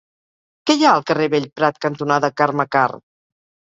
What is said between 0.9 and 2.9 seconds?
al carrer Bellprat cantonada Carme